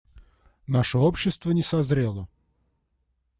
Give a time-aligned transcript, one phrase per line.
[0.65, 2.27] Наше общество не созрело.